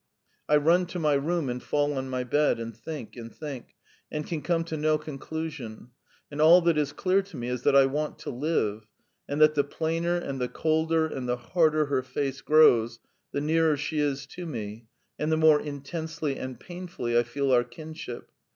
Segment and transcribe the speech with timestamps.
[0.49, 3.75] I run to my room and fall on my bed, and think and think,
[4.11, 5.91] and can come to no conclusion;
[6.31, 8.87] and all that is clear to me is that I want to live,
[9.29, 12.99] and that the plainer and the colder and the harder her face grows,
[13.31, 14.87] the nearer she is to me,
[15.19, 18.31] and the more intensely and painfully I feel our kinship.